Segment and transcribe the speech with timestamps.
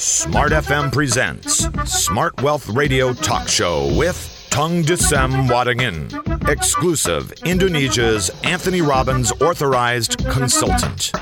[0.00, 8.80] Smart FM presents Smart Wealth Radio Talk Show with Tung Desem Wadingin, exclusive Indonesia's Anthony
[8.80, 11.12] Robbins authorized consultant.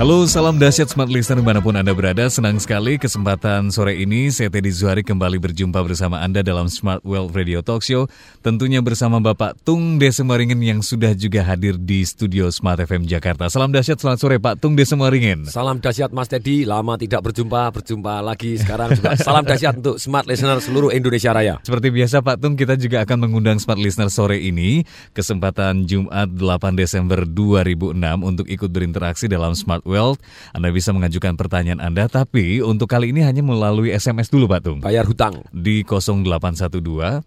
[0.00, 2.24] Halo, salam dahsyat smart listener di mana pun Anda berada.
[2.32, 7.36] Senang sekali kesempatan sore ini saya Teddy Zuhari kembali berjumpa bersama Anda dalam Smart World
[7.36, 8.08] Radio Talk Show.
[8.40, 13.52] Tentunya bersama Bapak Tung Desemaringin yang sudah juga hadir di studio Smart FM Jakarta.
[13.52, 15.44] Salam dahsyat, selamat sore Pak Tung Desemaringin.
[15.52, 19.12] Salam dahsyat Mas Teddy, lama tidak berjumpa, berjumpa lagi sekarang juga.
[19.20, 21.60] Salam dahsyat untuk smart listener seluruh Indonesia Raya.
[21.60, 26.80] Seperti biasa Pak Tung, kita juga akan mengundang smart listener sore ini, kesempatan Jumat 8
[26.80, 27.92] Desember 2006
[28.24, 30.24] untuk ikut berinteraksi dalam Smart Wealth.
[30.56, 34.78] Anda bisa mengajukan pertanyaan Anda, tapi untuk kali ini hanya melalui SMS dulu Pak Tung.
[34.80, 35.44] Bayar hutang.
[35.52, 36.80] Di 0812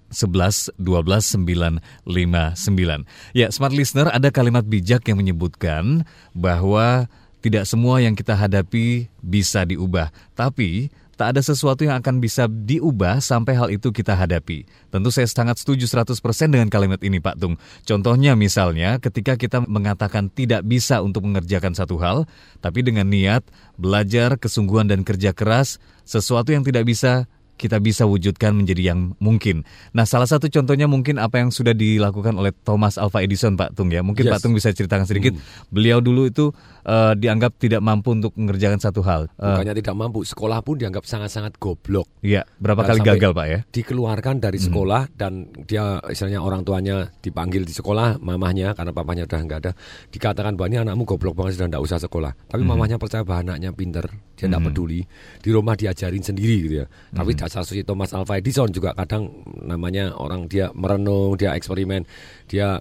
[0.10, 3.38] 11 12 959.
[3.38, 7.06] Ya, smart listener ada kalimat bijak yang menyebutkan bahwa
[7.46, 13.24] tidak semua yang kita hadapi bisa diubah, tapi tak ada sesuatu yang akan bisa diubah
[13.24, 14.68] sampai hal itu kita hadapi.
[14.92, 16.20] Tentu saya sangat setuju 100%
[16.52, 17.56] dengan kalimat ini Pak Tung.
[17.88, 22.28] Contohnya misalnya ketika kita mengatakan tidak bisa untuk mengerjakan satu hal,
[22.60, 23.48] tapi dengan niat,
[23.80, 29.64] belajar, kesungguhan dan kerja keras, sesuatu yang tidak bisa kita bisa wujudkan menjadi yang mungkin.
[29.96, 33.92] Nah, salah satu contohnya mungkin apa yang sudah dilakukan oleh Thomas Alva Edison, Pak Tung
[33.92, 34.04] ya.
[34.04, 34.32] Mungkin Yes.
[34.36, 35.34] Pak Tung bisa ceritakan sedikit.
[35.36, 35.72] Hmm.
[35.72, 36.52] Beliau dulu itu
[36.84, 39.32] eh, dianggap tidak mampu untuk mengerjakan satu hal.
[39.40, 42.12] Bukannya tidak mampu, sekolah pun dianggap sangat-sangat goblok.
[42.22, 43.60] Iya, berapa Dan kali gagal, Pak ya?
[43.72, 49.40] Dikeluarkan dari sekolah dan dia istilahnya orang tuanya dipanggil di sekolah, mamahnya karena papanya udah
[49.42, 49.72] nggak ada,
[50.12, 52.32] dikatakan bahwa ini anakmu goblok banget sudah nggak usah sekolah.
[52.52, 55.02] Tapi mamahnya percaya bahwa anaknya pinter, dia nggak peduli.
[55.40, 56.88] Di rumah diajarin sendiri gitu ya.
[57.16, 59.32] Tapi dasar suci Thomas Alva Edison juga kadang
[59.64, 62.04] namanya orang dia merenung, dia eksperimen,
[62.46, 62.80] dia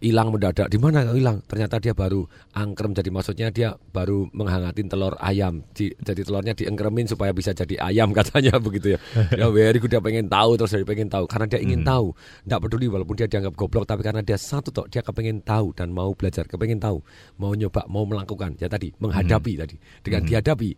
[0.00, 0.72] hilang mendadak.
[0.72, 1.44] Di mana hilang?
[1.44, 2.24] Ternyata dia baru
[2.56, 2.96] angkrem.
[2.96, 5.62] Jadi maksudnya dia baru menghangatin telur ayam.
[5.70, 8.98] Di- jadi telurnya diengkremin supaya bisa jadi ayam katanya begitu ya.
[9.36, 9.92] Ya very good.
[9.92, 11.28] Dia pengen tahu terus dia pengen tahu.
[11.28, 12.16] Karena dia ingin tahu.
[12.16, 15.92] Tidak peduli walaupun dia dianggap goblok tapi karena dia satu tok dia kepengen tahu dan
[15.92, 16.48] mau belajar.
[16.48, 16.98] Kepengen tahu.
[17.36, 18.56] Mau nyoba mau melakukan.
[18.58, 19.76] Ya tadi menghadapi tadi.
[20.00, 20.70] Dengan dihadapi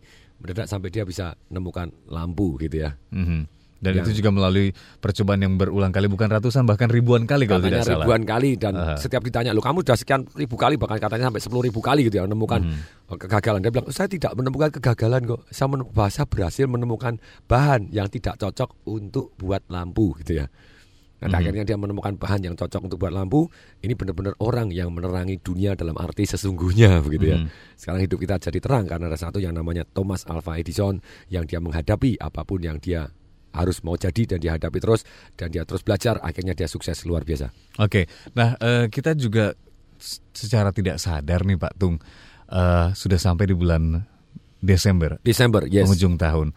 [0.43, 2.99] mendadak sampai dia bisa menemukan lampu gitu ya.
[3.15, 3.62] Mhm.
[3.83, 7.59] Dan Yang- itu juga melalui percobaan yang berulang kali, bukan ratusan bahkan ribuan kali kalau
[7.61, 8.07] tidak salah.
[8.07, 8.95] ribuan kali dan Aha.
[8.95, 12.15] setiap ditanya lo kamu sudah sekian ribu kali bahkan katanya sampai sepuluh ribu kali gitu
[12.15, 12.79] ya menemukan Hmm.
[13.13, 18.07] kegagalan dia bilang saya tidak menemukan kegagalan kok saya menem- bahasa berhasil menemukan bahan yang
[18.07, 20.47] tidak cocok untuk buat lampu gitu ya
[21.19, 21.31] Hmm.
[21.31, 23.47] Nah, akhirnya dia menemukan bahan yang cocok untuk buat lampu.
[23.79, 27.37] Ini benar-benar orang yang menerangi dunia dalam arti sesungguhnya begitu ya.
[27.39, 27.47] Hmm.
[27.73, 31.63] Sekarang hidup kita jadi terang karena ada satu yang namanya Thomas Alva Edison yang dia
[31.63, 33.07] menghadapi apa pun yang dia
[33.53, 35.05] harus mau jadi dan dihadapi terus
[35.37, 37.53] dan dia terus belajar akhirnya dia sukses luar biasa.
[37.79, 39.53] Oke, nah eh, kita juga
[40.33, 42.01] secara tidak sadar nih Pak Tung
[42.49, 44.03] eh, sudah sampai di bulan
[44.63, 45.85] Desember, Desember, yes.
[45.85, 46.55] penghujung tahun.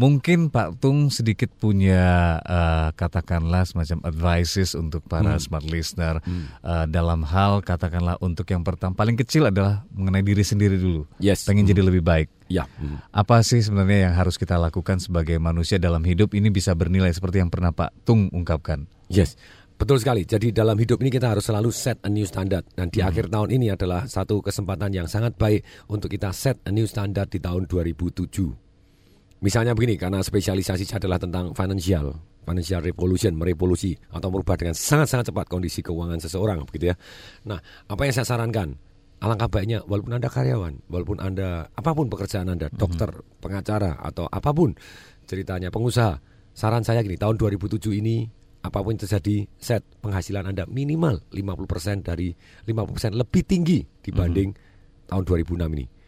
[0.00, 5.42] Mungkin Pak Tung sedikit punya eh, katakanlah semacam advices untuk para Hmm.
[5.44, 10.80] smart listener eh, dalam hal katakanlah untuk yang pertama paling kecil adalah mengenai diri sendiri
[10.80, 11.04] dulu.
[11.20, 11.44] Yes.
[11.44, 12.32] Pengen jadi lebih baik.
[12.48, 12.64] Ya.
[12.80, 12.96] Hmm.
[13.12, 17.44] Apa sih sebenarnya yang harus kita lakukan sebagai manusia dalam hidup ini bisa bernilai seperti
[17.44, 18.88] yang pernah Pak Tung ungkapkan?
[19.12, 19.36] Yes.
[19.76, 20.24] Betul sekali.
[20.24, 22.64] Jadi dalam hidup ini kita harus selalu set a new standard.
[22.72, 25.60] Dan di akhir tahun ini adalah satu kesempatan yang sangat baik
[25.92, 28.69] untuk kita set a new standard di tahun 2007.
[29.40, 32.12] Misalnya begini, karena spesialisasi saya adalah tentang financial,
[32.44, 36.96] financial revolution, merevolusi atau merubah dengan sangat-sangat cepat kondisi keuangan seseorang, begitu ya.
[37.48, 37.56] Nah,
[37.88, 38.76] apa yang saya sarankan?
[39.20, 44.48] Alangkah baiknya, walaupun anda karyawan, walaupun anda apa pun pekerjaan anda, dokter, pengacara atau apa
[44.52, 44.72] pun
[45.28, 46.20] ceritanya pengusaha,
[46.56, 48.24] saran saya gini, tahun 2007 ini
[48.60, 52.32] apa pun yang terjadi, set penghasilan anda minimal 50% dari
[52.68, 54.52] 50% lebih tinggi dibanding
[55.08, 55.99] tahun 2006 ini.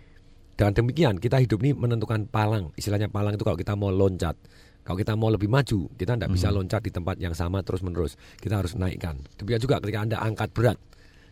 [0.53, 2.71] Dengan demikian kita hidup ini menentukan palang.
[2.77, 4.37] Istilahnya palang itu kalau kita mau loncat.
[4.83, 8.19] Kalau kita mau lebih maju, kita tidak bisa loncat di tempat yang sama terus menerus.
[8.43, 9.15] Kita harus naikkan.
[9.39, 10.79] Demikian juga ketika Anda angkat berat.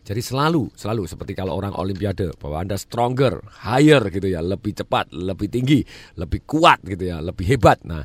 [0.01, 5.13] Jadi selalu, selalu seperti kalau orang olimpiade bahwa Anda stronger, higher gitu ya, lebih cepat,
[5.13, 5.83] lebih tinggi,
[6.17, 7.83] lebih kuat gitu ya, lebih hebat.
[7.85, 8.01] Nah,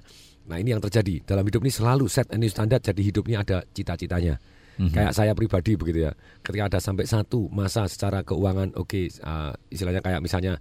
[0.50, 2.82] nah ini yang terjadi dalam hidup ini selalu set a new standard.
[2.82, 4.36] Jadi hidup ini ada cita-citanya.
[4.76, 6.12] Kayak saya pribadi begitu ya.
[6.44, 10.60] Ketika ada sampai satu masa secara keuangan, oke, uh, istilahnya kayak misalnya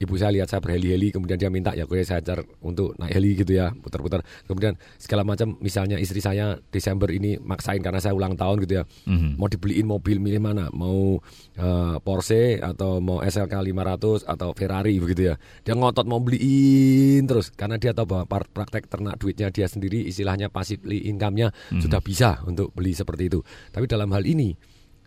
[0.00, 3.36] ibu saya lihat saya berheli-heli kemudian dia minta ya gue saya ajar untuk naik heli
[3.36, 4.24] gitu ya putar-putar.
[4.48, 8.84] Kemudian segala macam misalnya istri saya Desember ini maksain karena saya ulang tahun gitu ya.
[9.04, 9.36] Mhm.
[9.36, 10.72] mau dibeliin mobil milih mana?
[10.72, 11.20] Mau
[11.60, 15.34] eh, Porsche atau mau SLK 500 atau Ferrari begitu ya.
[15.68, 20.48] Dia ngotot mau beliin terus karena dia tahu bahwa praktek ternak duitnya dia sendiri istilahnya
[20.48, 23.44] passively income-nya sudah bisa untuk beli seperti itu.
[23.68, 24.56] Tapi dalam hal ini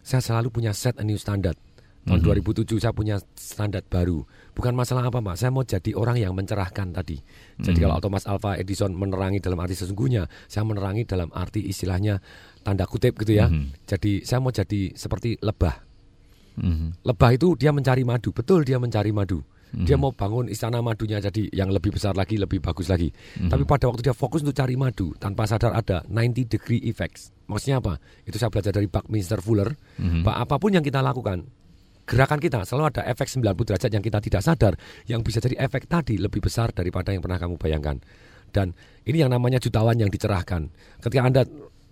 [0.05, 1.57] saya selalu punya set a new standard
[2.03, 2.27] Tahun Mhm.
[2.27, 4.27] 2007 saya punya standar baru.
[4.51, 5.39] Bukan masalah apa, Pak.
[5.39, 7.15] Saya mau jadi orang yang mencerahkan tadi.
[7.63, 7.83] Jadi Mhm.
[7.87, 12.19] kalau Thomas Alva Edison menerangi dalam arti sesungguhnya, saya menerangi dalam arti istilahnya
[12.59, 13.47] tanda kutip gitu ya.
[13.47, 13.87] Mhm.
[13.87, 15.79] Jadi saya mau jadi seperti lebah.
[16.59, 17.07] Mhm.
[17.07, 19.41] Lebah itu dia mencari madu, betul dia mencari madu.
[19.73, 20.03] Dia Mhm.
[20.05, 23.09] mau bangun istana madunya jadi yang lebih besar lagi, lebih bagus lagi.
[23.09, 23.49] Mhm.
[23.49, 27.33] Tapi pada waktu dia fokus untuk cari madu, tanpa sadar ada 90 degree effects.
[27.49, 27.97] Maksudnya apa?
[28.21, 29.73] Itu saya belajar dari Buckminster Fuller.
[29.97, 30.21] Mhm.
[30.21, 31.49] Pak, apa pun yang kita lakukan,
[32.03, 34.73] gerakan kita selalu ada efek 90 derajat yang kita tidak sadar,
[35.07, 37.97] yang bisa jadi efek tadi lebih besar daripada yang pernah kamu bayangkan.
[38.53, 38.75] Dan
[39.09, 40.69] ini yang namanya jutawan yang dicerahkan.
[41.01, 41.41] Ketika Anda,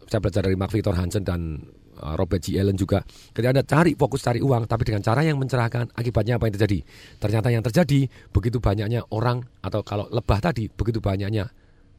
[0.05, 1.57] saya belajar dari Mark Victor Hansen dan
[1.97, 2.61] uh, Robert G.
[2.61, 3.01] Allen juga,
[3.33, 6.79] ketika Anda cari fokus cari uang, tapi dengan cara yang mencerahkan, akibatnya apa yang terjadi?
[7.17, 11.49] Ternyata yang terjadi, begitu banyaknya orang, atau kalau lebah tadi, begitu banyaknya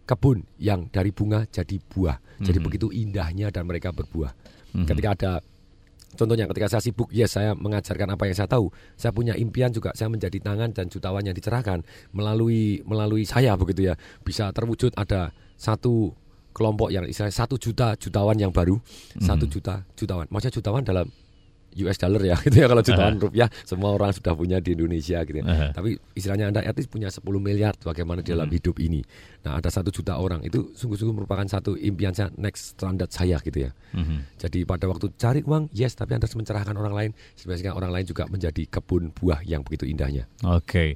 [0.07, 2.19] kebun yang dari bunga jadi buah.
[2.43, 2.67] Jadi Mhm.
[2.67, 4.35] begitu indahnya dan mereka berbuah.
[4.75, 4.87] Mhm.
[4.87, 5.33] Ketika ada
[6.13, 8.69] Contohnya ketika saya sibuk, yes saya mengajarkan apa yang saya tahu.
[9.01, 11.81] Saya punya impian juga saya menjadi tangan dan jutawan yang dicerahkan
[12.13, 13.95] melalui melalui saya begitu ya.
[14.21, 16.13] Bisa terwujud ada satu
[16.53, 18.77] kelompok yang istilahnya satu juta jutawan yang baru,
[19.17, 19.53] satu Mhm.
[19.53, 20.27] juta jutawan.
[20.29, 21.07] Maksudnya jutawan dalam
[21.81, 25.41] US dollar ya gitu ya kalau jutawan rupiah semua orang sudah punya di Indonesia gitu
[25.41, 25.45] ya.
[25.45, 25.67] Aha.
[25.73, 28.57] Tapi istilahnya Anda etis punya 10 miliar bagaimana dalam Hmm.
[28.57, 29.01] hidup ini.
[29.43, 33.67] Nah, ada satu juta orang itu sungguh-sungguh merupakan satu impian saya next standar saya gitu
[33.67, 33.71] ya.
[33.91, 34.39] Mhm.
[34.39, 38.07] Jadi pada waktu cari uang, yes, tapi Anda harus mencerahkan orang lain, sehingga orang lain
[38.07, 40.31] juga menjadi kebun buah yang begitu indahnya.
[40.47, 40.95] Oke.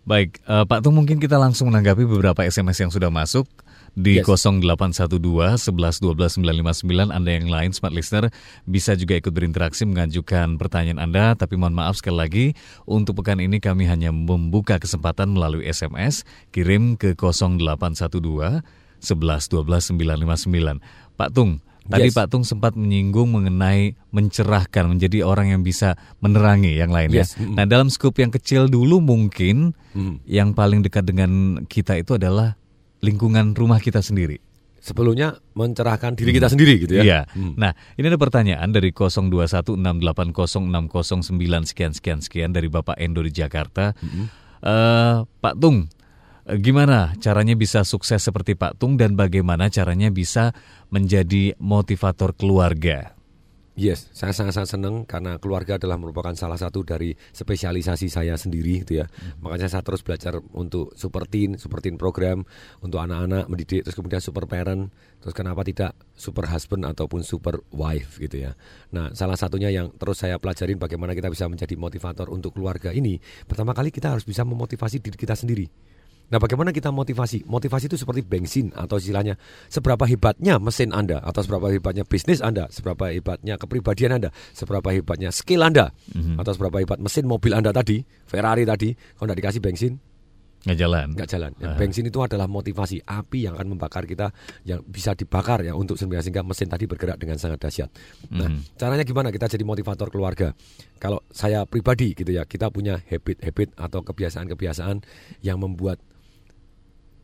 [0.00, 3.44] Baik, eh, Pak Tung mungkin kita langsung menanggapi beberapa SMS yang sudah masuk
[3.98, 4.26] di Yes.
[4.26, 5.10] 0812
[5.58, 8.30] 11 12 959 Anda yang lain smart listener
[8.64, 12.46] bisa juga ikut berinteraksi mengajukan pertanyaan Anda tapi mohon maaf sekali lagi
[12.86, 18.62] untuk pekan ini kami hanya membuka kesempatan melalui SMS kirim ke 0812
[19.00, 20.80] 11 12 959
[21.16, 21.58] Pak Tung
[21.90, 22.14] Tadi Yes.
[22.14, 27.26] Pak Tung sempat menyinggung mengenai mencerahkan menjadi orang yang bisa menerangi yang lainnya.
[27.26, 27.58] Yes, mm-mm.
[27.58, 30.22] Nah, dalam skup yang kecil dulu mungkin Hmm.
[30.22, 32.54] yang paling dekat dengan kita itu adalah
[33.00, 34.50] lingkungan rumah kita sendiri.
[34.80, 37.04] Sebelumnya mencerahkan diri kita sendiri gitu ya.
[37.04, 37.20] Iya.
[37.36, 37.52] Hmm.
[37.52, 43.92] Nah, ini ada pertanyaan dari 0216806009 sekian sekian sekian dari Bapak Endo di Jakarta.
[44.60, 45.84] Eh, Pak Tung,
[46.48, 50.56] eh, gimana caranya bisa sukses seperti Pak Tung dan bagaimana caranya bisa
[50.88, 53.19] menjadi motivator keluarga?
[53.80, 59.00] Yes, saya sangat-sangat senang karena keluarga adalah merupakan salah satu dari spesialisasi saya sendiri gitu
[59.00, 59.08] ya.
[59.40, 62.44] Makanya saya terus belajar untuk super teen, super teen program
[62.84, 64.92] untuk anak-anak mendidik, terus kemudian super parent,
[65.24, 68.52] terus kenapa tidak super husband ataupun super wife gitu ya.
[68.92, 73.16] Nah, salah satunya yang terus saya pelajarin bagaimana kita bisa menjadi motivator untuk keluarga ini.
[73.48, 75.89] Pertama kali kita harus bisa memotivasi diri kita sendiri.
[76.30, 77.42] Nah, bagaimana kita motivasi?
[77.42, 79.34] Motivasi itu seperti bensin atau istilahnya
[79.66, 85.34] seberapa hebatnya mesin Anda atau seberapa hebatnya bisnis Anda, seberapa hebatnya kepribadian Anda, seberapa hebatnya
[85.34, 86.38] skill Anda Mhm.
[86.38, 89.92] atau seberapa hebat mesin mobil Anda tadi, Ferrari tadi, kalau tidak dikasih bensin
[90.60, 91.06] Nggak jalan.
[91.16, 91.50] nggak jalan.
[91.64, 91.72] Ah.
[91.72, 94.28] bensin itu adalah motivasi api yang akan membakar kita
[94.68, 97.88] yang bisa dibakar ya untuk sehingga mesin tadi bergerak dengan sangat dahsyat.
[98.36, 98.76] Nah, Mhm.
[98.76, 100.52] caranya gimana kita jadi motivator keluarga?
[101.00, 105.00] Kalau saya pribadi gitu ya, kita punya habit-habit atau kebiasaan-kebiasaan
[105.40, 105.96] yang membuat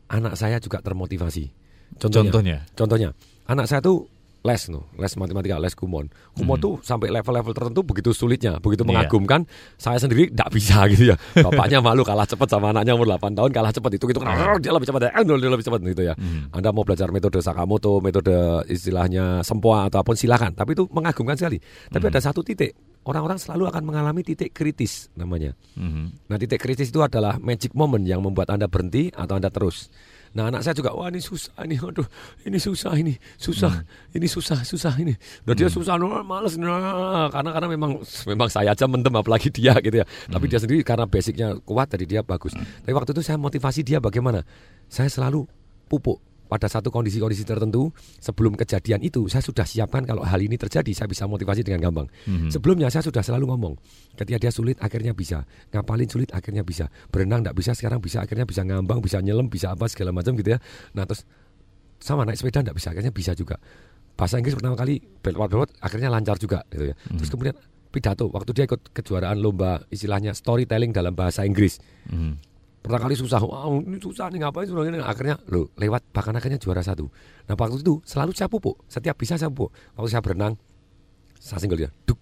[0.07, 1.51] anak saya juga termotivasi.
[1.97, 2.57] Contohnya, Contohnya?
[2.75, 3.09] contohnya,
[3.47, 4.07] anak saya tuh
[4.45, 6.07] les no, les matematika, les kumon.
[6.31, 6.63] Kumon Mhm.
[6.63, 8.89] tuh sampai level-level tertentu begitu sulitnya, begitu Iya.
[8.95, 9.43] mengagumkan.
[9.75, 11.15] Saya sendiri tidak bisa gitu ya.
[11.35, 14.87] Bapaknya malu kalah cepat sama anaknya umur 8 tahun kalah cepat itu gitu dia lebih
[14.87, 16.13] cepat ya, dia lebih cepat gitu ya.
[16.15, 16.55] Mhm.
[16.55, 21.59] Anda mau belajar metode Sakamoto, metode istilahnya sempoa ataupun silakan, tapi itu mengagumkan sekali.
[21.91, 22.11] Tapi Mhm.
[22.15, 22.71] ada satu titik,
[23.07, 25.55] orang-orang selalu akan mengalami titik kritis namanya.
[25.79, 26.27] Mhm.
[26.27, 29.87] Nah, titik kritis itu adalah magic moment yang membuat Anda berhenti atau Anda terus.
[30.35, 32.03] Nah, anak saya juga, wah ini susah ini, aduh,
[32.43, 35.15] ini susah ini, susah, ini susah, susah ini.
[35.47, 39.71] Nah, dia susah, no, males, nah, karena karena memang memang saya aja mendem apalagi dia
[39.79, 40.05] gitu ya.
[40.05, 42.53] Tapi dia sendiri karena basicnya kuat, tadi dia bagus.
[42.53, 44.43] Tapi waktu itu saya motivasi dia bagaimana?
[44.91, 45.47] Saya selalu
[45.87, 50.89] pupuk pada satu kondisi-kondisi tertentu sebelum kejadian itu saya sudah siapkan kalau hal ini terjadi
[50.95, 52.07] saya bisa motivasi dengan gampang.
[52.25, 52.49] Mhm.
[52.49, 53.73] Sebelumnya saya sudah selalu ngomong,
[54.15, 55.43] ketika dia sulit akhirnya bisa,
[55.75, 59.75] ngapalin sulit akhirnya bisa, berenang tidak bisa sekarang bisa akhirnya bisa ngambang, bisa nyelam, bisa
[59.75, 60.59] apa segala macam gitu ya.
[60.95, 61.27] Nah terus
[61.99, 63.59] sama naik sepeda tidak bisa akhirnya bisa juga.
[64.17, 66.95] Bahasa Inggris pertama kali belot-belot akhirnya lancar juga gitu ya.
[66.95, 67.55] Terus kemudian
[67.91, 71.77] pidato waktu dia ikut kejuaraan lomba istilahnya storytelling dalam bahasa Inggris.
[72.09, 72.46] Mhm.
[72.87, 75.03] Pertama kali susah, wah ini susah nih ngapain susah ini.
[75.03, 77.11] Akhirnya lo lewat bahkan akhirnya juara satu.
[77.51, 79.75] Nah waktu itu selalu saya pupuk, setiap bisa saya pupuk.
[79.99, 80.55] Waktu saya berenang,
[81.35, 82.15] saya single dia, duk.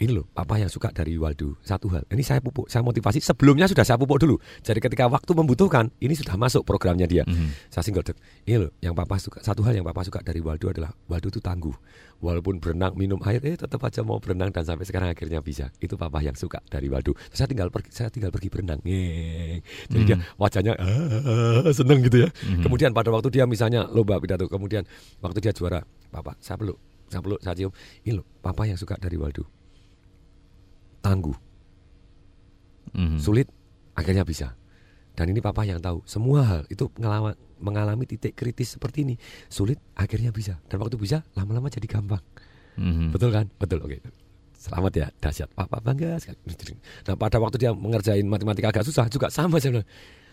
[0.00, 1.60] Ini loh papa yang suka dari Waldo?
[1.60, 2.08] Satu hal.
[2.08, 3.20] Ini saya pupuk saya motivasi.
[3.20, 4.40] Sebelumnya sudah saya pupuk dulu.
[4.64, 7.28] Jadi ketika waktu membutuhkan ini sudah masuk programnya dia.
[7.28, 7.68] Mhm.
[7.68, 8.16] saya single dek.
[8.48, 11.44] Ini loh yang papa suka satu hal yang papa suka dari Waldo adalah Waldo itu
[11.44, 11.76] tangguh.
[12.24, 15.68] Walaupun berenang minum air eh tetap aja mau berenang dan sampai sekarang akhirnya bisa.
[15.84, 17.12] Itu papa yang suka dari Waldo.
[17.36, 18.80] Saya tinggal pergi saya tinggal pergi berenang.
[18.80, 19.60] Ngeng.
[19.92, 22.28] jadi dia wajahnya ah, seneng gitu ya.
[22.64, 24.88] Kemudian pada waktu dia misalnya lomba pidato kemudian
[25.20, 26.80] waktu dia juara papa saya peluk
[27.12, 27.72] saya peluk saya cium.
[28.00, 29.59] Ini loh papa yang suka dari Waldo
[31.00, 31.36] tangguh.
[32.90, 33.22] Mhm.
[33.22, 33.46] sulit
[33.94, 34.58] akhirnya bisa.
[35.14, 39.14] Dan ini papa yang tahu semua hal itu mengalami, mengalami titik kritis seperti ini
[39.46, 40.58] sulit akhirnya bisa.
[40.66, 42.22] Dan waktu bisa lama-lama jadi gampang.
[42.78, 43.14] Mhm.
[43.14, 43.46] betul kan?
[43.60, 43.98] Betul oke.
[44.56, 45.48] Selamat ya dahsyat.
[45.56, 46.36] Papa bangga sekali.
[47.08, 49.86] Nah pada waktu dia mengerjain matematika agak susah juga sama bilang.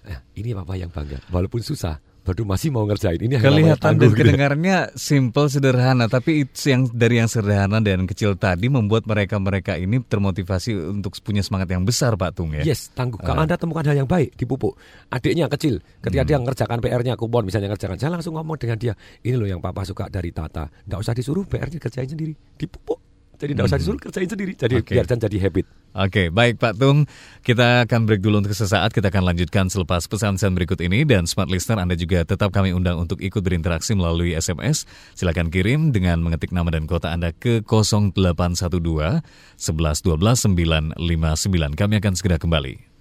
[0.07, 4.11] Nah, ini papa yang bangga walaupun susah baru masih mau ngerjain ini Kelihatan dan gitu
[4.11, 4.17] ya.
[4.19, 10.03] kedengarannya simple sederhana, tapi itu yang dari yang sederhana dan kecil tadi membuat mereka-mereka ini
[10.03, 12.67] termotivasi untuk punya semangat yang besar, Pak Tung ya.
[12.67, 13.15] Yes, tangguh.
[13.23, 14.75] Kalau Anda temukan hal yang baik, dipupuk.
[15.07, 18.93] Adiknya kecil, ketika dia ngerjakan PR-nya, kupon misalnya ngerjakan, saya langsung ngomong dengan dia,
[19.23, 20.67] ini loh yang papa suka dari Tata.
[20.83, 22.35] Nggak usah disuruh, PR-nya kerjain sendiri.
[22.59, 22.96] Dipupuk.
[23.37, 24.53] Jadi nggak usah disuruh, kerjain sendiri.
[24.57, 24.97] Jadi Oke.
[24.97, 25.65] biarkan jadi habit.
[25.93, 27.05] Oke, baik Pak Tung.
[27.45, 28.93] Kita akan break dulu untuk sesaat.
[28.93, 31.05] Kita akan lanjutkan selepas pesan-pesan berikut ini.
[31.05, 34.89] Dan Smart Listener, Anda juga tetap kami undang untuk ikut berinteraksi melalui SMS.
[35.13, 39.21] Silakan kirim dengan mengetik nama dan kota Anda ke 0812 11
[39.61, 41.77] 12 959.
[41.77, 42.96] Kami akan segera kembali.